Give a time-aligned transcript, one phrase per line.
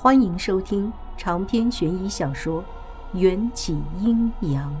[0.00, 2.62] 欢迎收听长篇悬疑小说
[3.18, 4.72] 《缘起阴阳》。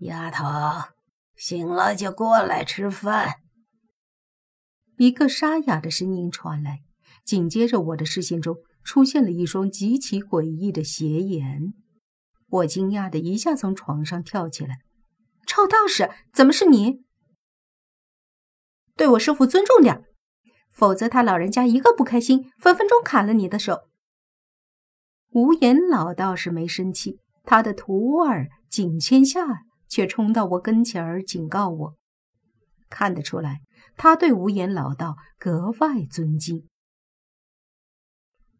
[0.00, 0.44] 丫头，
[1.34, 3.36] 醒了就过来吃饭。
[4.98, 6.82] 一个沙哑的声音传来，
[7.24, 11.72] 紧接着我的视线中出现了一双极其诡异的斜眼。
[12.50, 14.80] 我惊讶的一下从床上跳起来
[15.48, 17.06] ：“臭道士，怎么是你？
[18.94, 20.04] 对我师傅尊重点！”
[20.70, 23.88] 否则，他老人家一个不开心，分分钟砍了你的手。
[25.32, 31.94] 无言老道士没生气，他的徒儿景千夏却冲到我跟前儿警告我。
[32.88, 33.60] 看得出来，
[33.96, 36.66] 他对无言老道格外尊敬。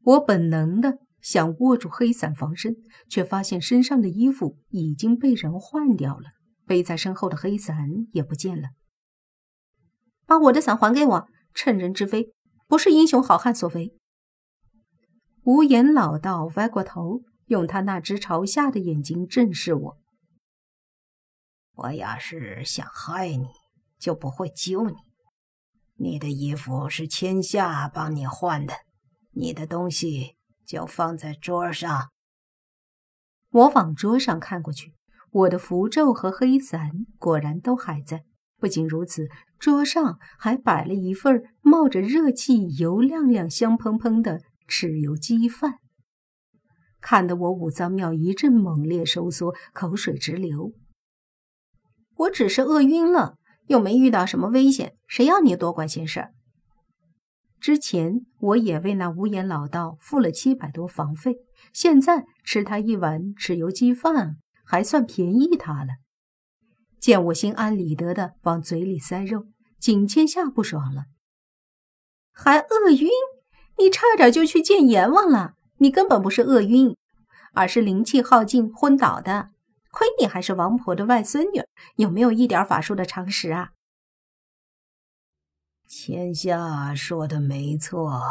[0.02, 2.76] 我本能的想握住黑伞防身，
[3.08, 6.30] 却发现身上的衣服已经被人换掉了，
[6.64, 7.76] 背在身后的黑伞
[8.12, 8.68] 也不见了。
[10.26, 11.26] 把我的伞还给我！
[11.54, 12.32] 趁人之危，
[12.66, 13.94] 不是英雄好汉所为。
[15.42, 19.98] 无言老道歪过头，用他那只朝下的眼睛正视我。
[21.72, 23.48] 我要是想害你，
[23.98, 24.96] 就不会救你。
[25.96, 28.74] 你的衣服是千夏帮你换的，
[29.32, 30.36] 你的东西
[30.66, 32.10] 就放在桌上。
[33.50, 34.94] 我往桌上看过去，
[35.30, 38.24] 我的符咒和黑伞果然都还在。
[38.60, 39.26] 不仅如此，
[39.58, 45.78] 桌上还摆了一份冒着热气、油亮亮、香喷喷的豉油鸡饭，
[47.00, 50.72] 看得我五脏庙一阵猛烈收缩，口水直流。
[52.16, 56.28] 我只是饿晕了，又没遇到什么危险，谁要你多管闲事？
[57.58, 61.36] 之前我也为那无言老道付了七百多房费，
[61.72, 65.94] 现在吃他一碗豉油鸡饭，还算便宜他了。
[67.00, 69.46] 见我心安理得的往嘴里塞肉，
[69.78, 71.06] 景千夏不爽了，
[72.32, 73.08] 还饿晕？
[73.78, 75.54] 你差点就去见阎王了！
[75.78, 76.94] 你根本不是饿晕，
[77.54, 79.50] 而是灵气耗尽昏倒的。
[79.90, 81.64] 亏你还是王婆的外孙女，
[81.96, 83.70] 有没有一点法术的常识啊？
[85.88, 88.22] 千夏说的没错，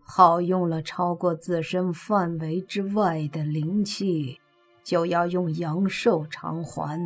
[0.00, 4.40] 耗用了超过自身范围之外的灵气，
[4.82, 7.00] 就要用阳寿偿还。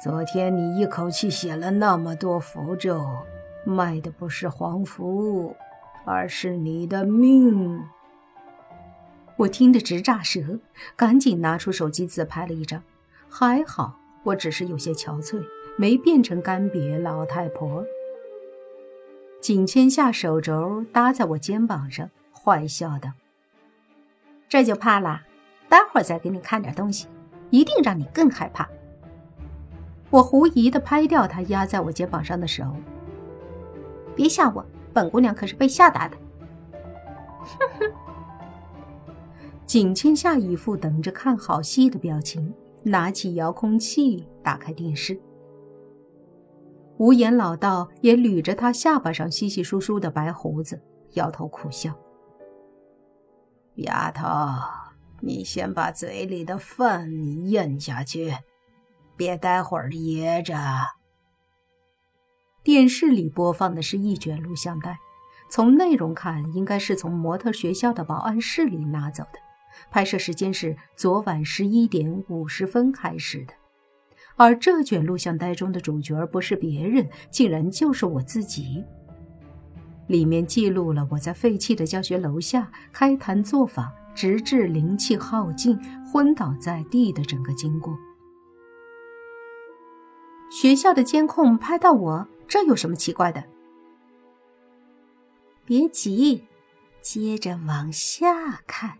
[0.00, 3.04] 昨天你一口气写了那么多符咒，
[3.64, 5.56] 卖的不是黄符，
[6.04, 7.82] 而是你的命。
[9.36, 10.60] 我听得直炸舌，
[10.94, 12.80] 赶紧拿出手机自拍了一张。
[13.28, 15.42] 还好我只是有些憔悴，
[15.76, 17.84] 没变成干瘪老太婆。
[19.40, 23.10] 景千下手肘搭在我肩膀上，坏笑道
[24.48, 25.22] ：“这就怕了？
[25.68, 27.08] 待会儿再给你看点东西，
[27.50, 28.68] 一定让你更害怕。”
[30.10, 32.64] 我狐疑的拍掉他压在我肩膀上的手，
[34.16, 36.16] 别吓我，本姑娘可是被吓大的。
[37.40, 37.92] 哼哼。
[39.66, 45.20] 景千夏一副等着看好戏的表情，拿起遥控器打开电视。
[46.96, 50.80] 无言老道也捋着他下巴上稀稀疏疏的白胡子，
[51.12, 51.94] 摇头苦笑
[53.76, 54.26] ：“丫头，
[55.20, 57.12] 你先把嘴里的饭
[57.46, 58.32] 咽下去。”
[59.18, 60.56] 别待会儿噎着。
[62.62, 64.96] 电视里播放的是一卷录像带，
[65.50, 69.40] 从内容看，应该是从模特学校的保安室里拿走的。
[69.90, 73.52] 拍摄时间是昨晚十一点五十分开始的。
[74.36, 78.84] 而这卷录像带中的主角不是别人，竟然就是我自己。
[80.06, 85.76] 里面记录了我在废弃的教学楼下开坛做法，直至灵气耗尽，
[86.06, 87.92] 昏倒在地的整个经过。
[90.50, 93.44] 学校的监控拍到我，这有什么奇怪的？
[95.64, 96.44] 别急，
[97.02, 98.98] 接着往下看。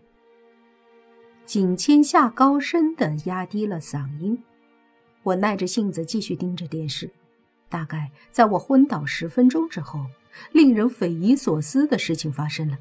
[1.45, 4.43] 景千夏高声的压低了嗓音。
[5.23, 7.09] 我耐着性子继续盯着电视。
[7.67, 10.05] 大概在我昏倒十分钟之后，
[10.51, 12.77] 令人匪夷所思的事情发生了。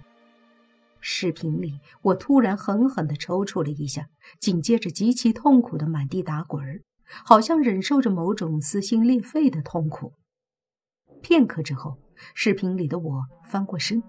[1.00, 4.08] 视频里，我突然狠狠的抽搐了一下，
[4.38, 6.80] 紧接着极其痛苦的满地打滚儿。
[7.24, 10.12] 好像忍受着某种撕心裂肺的痛苦。
[11.20, 11.98] 片刻之后，
[12.34, 14.02] 视频里的我翻过身，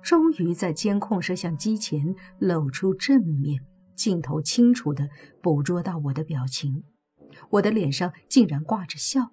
[0.00, 3.64] 终于在监控摄像机前露出正面，
[3.94, 5.08] 镜头清楚地
[5.40, 6.84] 捕捉到我的表情。
[7.50, 9.30] 我的脸上竟然挂着笑，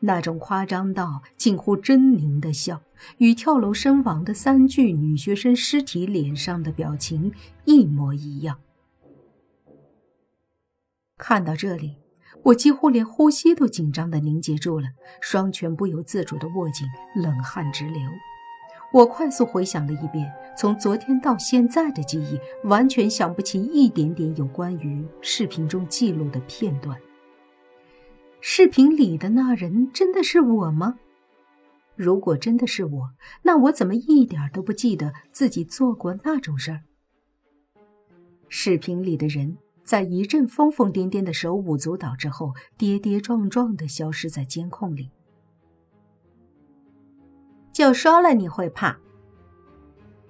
[0.00, 2.80] 那种夸张到近乎狰狞的笑，
[3.18, 7.32] 与跳楼身亡的三具女学生尸体脸上的表情
[7.64, 8.58] 一模一样。
[11.24, 11.94] 看到这里，
[12.42, 14.88] 我几乎连呼吸都紧张的凝结住了，
[15.20, 16.84] 双拳不由自主的握紧，
[17.14, 18.00] 冷汗直流。
[18.92, 20.28] 我快速回想了一遍，
[20.58, 27.00] 从昨天到现在的记忆，完全想不起一点点有关于视频中记录的片段。
[28.40, 30.98] 视频里的那人真的是我吗？
[31.94, 33.10] 如果真的是我，
[33.42, 36.80] 那我怎么一点都不记得自己做过那种事儿？
[38.48, 39.56] 视频里的人。
[39.84, 45.10] 在一阵疯疯癫癫的手舞足蹈之后，跌跌撞撞的消失在监控里。
[47.72, 48.98] 就说了你会怕。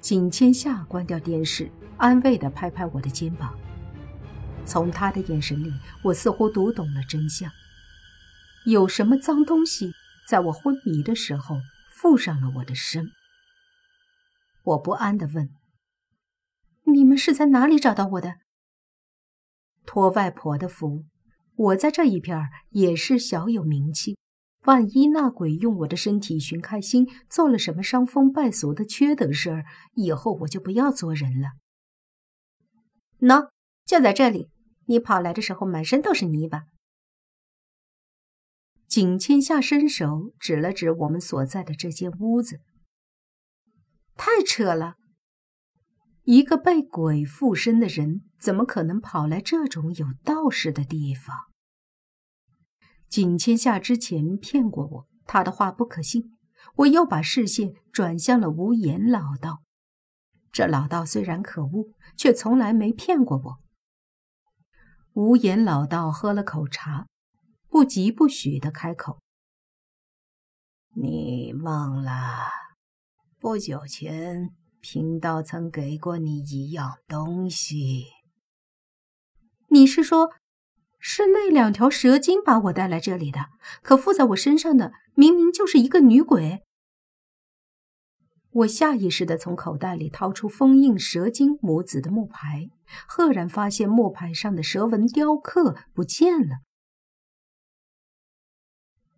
[0.01, 3.57] 景千夏关掉电视，安慰的拍拍我的肩膀。
[4.65, 5.73] 从他的眼神里，
[6.03, 7.51] 我似乎读懂了真相。
[8.65, 9.93] 有什么脏东西
[10.29, 11.57] 在我昏迷的时候
[11.91, 13.11] 附上了我的身？
[14.65, 15.51] 我不安的问
[16.93, 18.37] ：“你们是在哪里找到我的？”
[19.84, 21.05] 托外婆的福，
[21.55, 24.17] 我在这一片也是小有名气。
[24.64, 29.64] 万一那鬼用我的身体寻开心，做了什么伤风败俗的缺德事儿，
[29.94, 31.49] 以后我就不要做人了。
[33.19, 33.50] 喏，
[33.84, 34.50] 就在这里。
[34.87, 36.64] 你跑来的时候满身都是泥巴。
[38.87, 42.61] 景千夏伸手指了指我们所在的这间屋子，
[44.17, 44.96] 太扯了。
[46.25, 51.37] 一个被鬼附身的人，怎么可能跑来这种有道士的地方？
[53.09, 56.39] 景千夏之前骗过我，他的话不可信。
[56.77, 59.63] 我又把视线转向了无言老道。
[60.53, 63.59] 这老道虽然可恶，却从来没骗过我。
[65.15, 67.09] 无言老道喝了口茶，
[67.69, 69.19] 不疾不徐的开口
[70.95, 72.49] ：“你忘了，
[73.41, 78.06] 不久前……”贫道曾给过你一样东西。
[79.69, 80.32] 你是说，
[80.99, 83.46] 是那两条蛇精把我带来这里的？
[83.81, 86.64] 可附在我身上的明明就是一个女鬼。
[88.50, 92.69] 我下意识的从口袋里掏出封印蛇精母子的木牌，
[93.06, 96.56] 赫然发现木牌上的蛇纹雕刻不见了。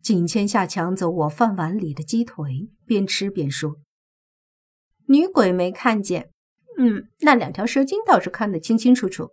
[0.03, 3.79] 景千夏抢走我饭碗里的鸡腿，边吃边说。
[5.07, 6.31] 女鬼没看见，
[6.79, 9.31] 嗯，那两条蛇精倒是看得清清楚楚。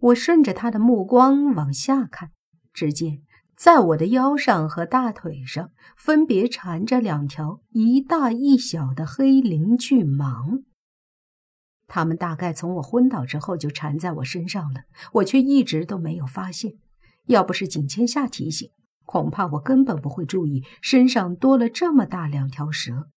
[0.00, 2.30] 我顺着他的目光往下看，
[2.72, 3.22] 只见
[3.56, 10.62] 在我的腰上和大腿上分别缠着两条一大一小的黑鳞巨蟒。
[11.86, 14.82] 它们大概从我昏倒之后就缠在我身上了，
[15.14, 16.74] 我却一直都没有发现。
[17.26, 18.70] 要不是景千夏提醒，
[19.04, 23.08] 恐怕我根本不会注意身上多了这么大两条蛇。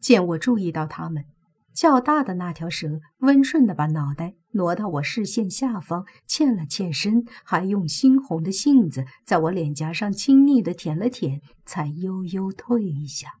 [0.00, 1.24] 见我注意到他们，
[1.74, 13.34] 较大的那条蛇温顺地把脑袋挪到我视线下方，欠了欠身，还用猩红的杏子在我脸颊上亲昵地舔了舔，才悠悠退下。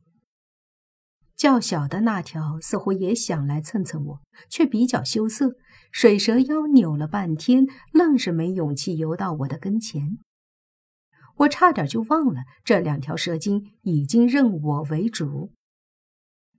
[1.36, 4.20] 较小的那条似乎也想来蹭蹭我，
[4.50, 5.56] 却比较羞涩，
[5.90, 10.18] 水蛇腰扭了半天，愣是没勇气游到我的跟前。
[11.38, 15.50] 我差点就忘了，这两条蛇精已经认我为主。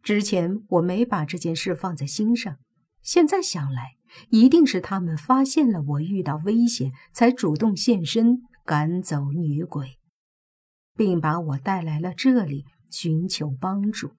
[0.03, 2.57] 之前我没把这件事放在心上，
[3.01, 3.97] 现在想来，
[4.29, 9.99] 一定是他们发现了我遇到危险，才主动现身赶走女鬼，
[10.95, 14.13] 并把我带来了这里寻求帮助。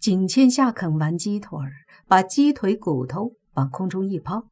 [0.00, 1.58] 景千夏啃完鸡腿，
[2.06, 4.50] 把鸡腿骨头往空中一抛，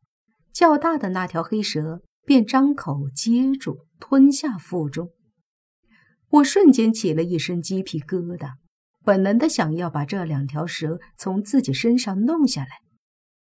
[0.52, 5.10] 较大的那条黑蛇便张口接住，吞下腹中。
[6.30, 8.61] 我瞬间起了一身鸡皮疙瘩。
[9.04, 12.80] 本能的想要把这两条蛇从自己身上弄下来，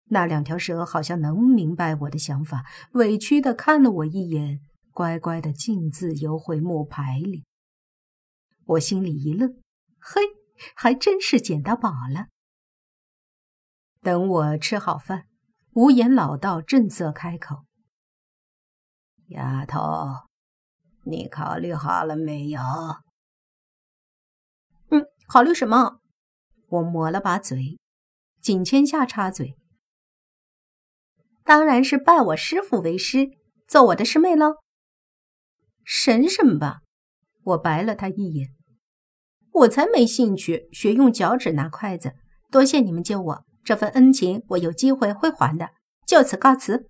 [0.09, 4.59] 那两条蛇好像能明白我的想法，委屈的看了我一眼，
[4.91, 7.43] 乖乖的径自游回木牌里。
[8.65, 9.49] 我心里一愣，
[9.99, 10.21] 嘿，
[10.75, 12.27] 还真是捡到宝了。
[14.01, 15.25] 等我吃好饭，
[15.71, 17.65] 无言老道正色开口
[19.29, 20.27] ：“丫头，
[21.03, 22.61] 你考虑好了没有？”
[25.27, 25.99] 考虑什么？
[26.69, 27.77] 我抹了把嘴。
[28.41, 29.57] 景千夏插嘴
[31.43, 33.31] ：“当然是拜我师傅为师，
[33.67, 34.55] 做我的师妹喽。”
[35.83, 36.79] 省省吧？
[37.43, 38.55] 我白了他一眼。
[39.51, 42.15] 我才没兴趣学用脚趾拿筷子。
[42.49, 45.71] 多谢你们救我，这份恩情我有机会会还的。
[46.05, 46.89] 就此告辞。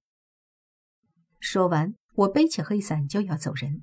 [1.40, 3.82] 说完，我背起黑伞就要走人。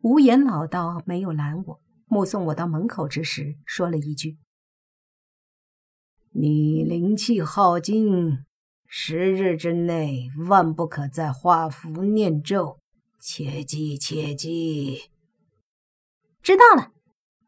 [0.00, 1.80] 无言老道没有拦我。
[2.06, 4.38] 目送我到门口之时，说了一句
[6.32, 8.44] ：“你灵气耗尽，
[8.86, 12.78] 十日之内万不可再画符念咒，
[13.18, 15.10] 切记切记。
[16.42, 16.92] 知道了。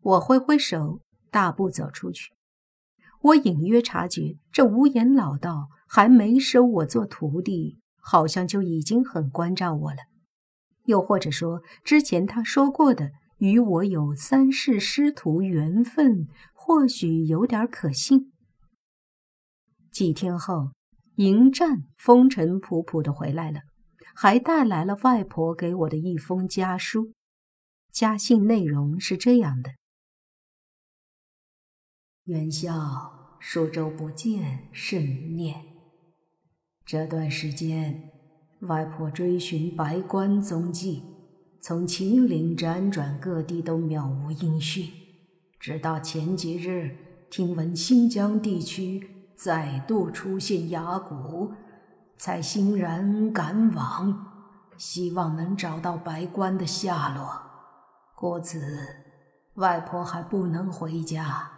[0.00, 2.32] 我挥挥手，大步走出去。
[3.20, 9.98] 我隐约察觉，这无言老道还没收我做徒弟，好像就已经很关照我了。
[10.84, 18.32] 又或者说，之前他说过的与我有三世师徒缘分，或许有点可信。
[19.90, 20.72] 几天后，
[21.16, 23.60] 迎战风尘仆仆的回来了，
[24.14, 27.12] 还带来了外婆给我的一封家书。
[27.90, 29.70] 家信内容是这样的。
[32.24, 35.64] 元宵，数周不见，甚念。
[36.84, 38.10] 这段时间，
[38.60, 41.02] 外婆追寻白关踪迹，
[41.60, 44.90] 从秦岭辗转各地都渺无音讯，
[45.58, 46.96] 直到前几日
[47.30, 51.52] 听闻新疆地区再度出现崖谷，
[52.16, 54.26] 才欣然赶往，
[54.76, 57.42] 希望能找到白关的下落。
[58.14, 58.60] 故此，
[59.54, 61.50] 外婆还不能回家。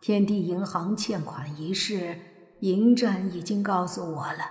[0.00, 2.18] 天地银行欠款一事，
[2.60, 4.50] 迎战已经告诉我了，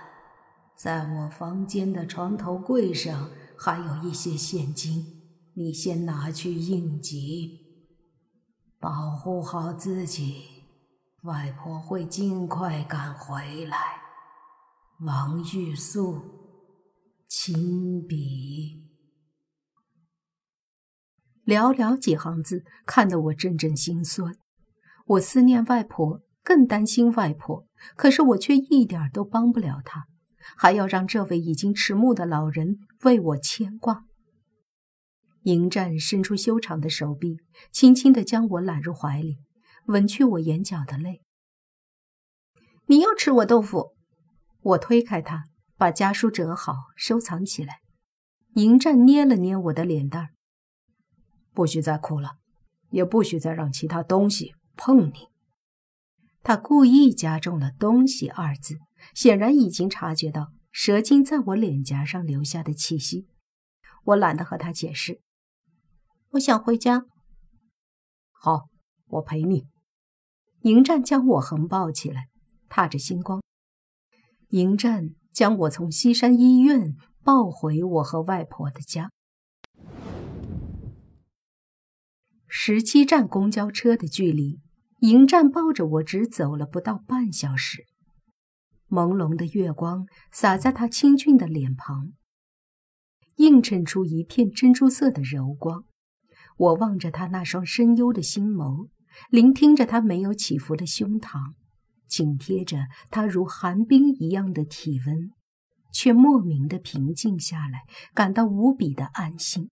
[0.76, 5.22] 在我房间的床头柜上还有一些现金，
[5.54, 7.60] 你先拿去应急，
[8.78, 10.42] 保护好自己。
[11.22, 13.78] 外婆会尽快赶回来。
[15.00, 16.22] 王玉素，
[17.28, 18.84] 亲笔。
[21.44, 24.36] 寥寥几行字，看得我阵阵心酸。
[25.06, 30.06] 我思念外婆，更担心外婆，可是我却一点都帮不了她，
[30.56, 34.04] 还要让这位已经迟暮的老人为我牵挂。
[35.42, 37.36] 迎战伸出修长的手臂，
[37.70, 39.38] 轻轻地将我揽入怀里，
[39.86, 41.22] 吻去我眼角的泪。
[42.86, 43.94] 你又吃我豆腐？
[44.60, 45.44] 我推开他，
[45.76, 47.78] 把家书折好，收藏起来。
[48.54, 50.30] 迎战捏了捏我的脸蛋，
[51.52, 52.38] 不许再哭了，
[52.90, 54.56] 也不许再让其他东西。
[54.76, 55.28] 碰你，
[56.42, 58.78] 他故意加重了“东西”二字，
[59.14, 63.26] 显然已经察觉到蛇精在我脸颊上留下的气息。
[64.04, 65.22] 我懒得和他解释，
[66.32, 67.06] 我想回家。
[68.30, 68.68] 好，
[69.06, 69.68] 我陪你。
[70.64, 72.26] 迎战将我横抱起来，
[72.68, 73.42] 踏着星光。
[74.48, 79.10] 迎战将我从西山医院抱回我和外婆的家。
[82.46, 84.60] 十七站公交车的距离。
[85.00, 87.86] 迎战抱着我，只走了不到半小时。
[88.88, 92.12] 朦胧的月光洒在他清俊的脸庞，
[93.36, 95.84] 映衬出一片珍珠色的柔光。
[96.56, 98.88] 我望着他那双深幽的心眸，
[99.28, 101.54] 聆听着他没有起伏的胸膛，
[102.06, 105.32] 紧贴着他如寒冰一样的体温，
[105.92, 107.82] 却莫名的平静下来，
[108.14, 109.68] 感到无比的安心。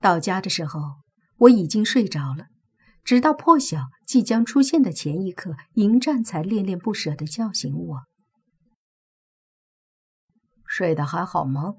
[0.00, 1.02] 到家的时候，
[1.38, 2.48] 我已经睡着了。
[3.08, 8.02] 直到破晓即将出现的前一刻，迎战才恋恋不舍地叫醒我。
[10.66, 11.76] 睡得还好吗？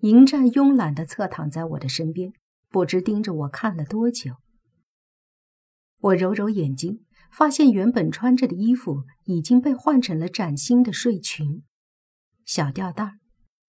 [0.00, 2.32] 迎战慵懒地侧躺在我的身边，
[2.68, 4.38] 不知盯着我看了多久。
[6.00, 11.62] 我揉揉眼睛，发现原本穿着的衣服已经被换成了崭新的睡裙，
[12.44, 13.20] 小吊带，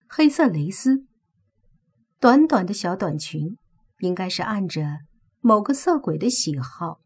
[0.08, 1.06] 黑色蕾丝，
[2.18, 3.56] 短短的小短裙，
[4.00, 4.98] 应该是按着。
[5.46, 7.02] 某个色鬼的喜好，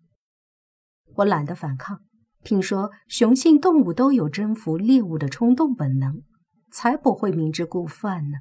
[1.17, 2.05] 我懒得反抗。
[2.45, 6.23] 听说雄性动物都有征服猎物的冲动本能，
[6.71, 8.39] 才不会明知故犯呢。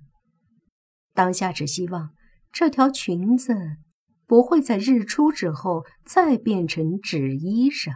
[1.16, 2.12] 当下只希望
[2.52, 3.56] 这条裙子
[4.28, 7.92] 不会在日出之后再变成纸衣裳。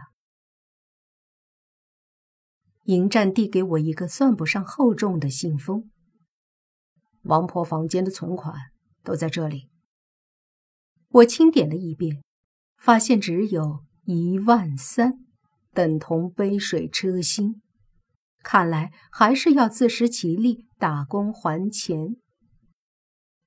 [2.86, 5.88] 迎战递给我一个算不上厚重的信封，
[7.22, 8.56] 王婆房间的存款
[9.04, 9.70] 都在这里。
[11.14, 12.22] 我清点了一遍，
[12.78, 15.12] 发现只有一万三，
[15.72, 17.60] 等同杯水车薪。
[18.42, 22.16] 看来还是要自食其力，打工还钱。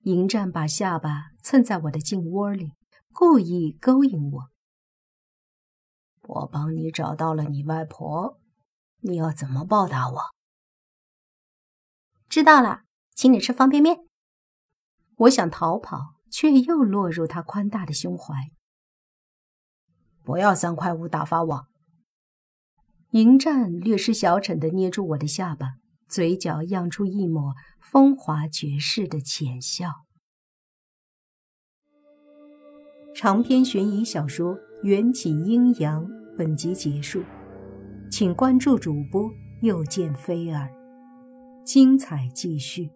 [0.02, 2.72] 迎战把下巴蹭在我的颈窝里，
[3.12, 4.50] 故意勾引我。
[6.28, 8.40] 我帮你找到了你外婆，
[9.00, 10.22] 你要怎么报答我？
[12.30, 12.84] 知道了，
[13.16, 14.06] 请你吃方便面。
[15.18, 16.15] 我想逃跑。
[16.30, 18.34] 却又落入他宽大的胸怀。
[20.24, 21.68] 不要三块五打发我。
[23.12, 25.76] 迎战略施小惩的捏住我的下巴，
[26.08, 30.06] 嘴角漾出一抹风华绝世的浅笑。
[33.14, 36.06] 长篇悬疑小说《缘起阴阳》
[36.38, 37.24] 本集结束。
[38.12, 40.70] 请关注主播又见菲儿，
[41.66, 42.90] 精彩继续。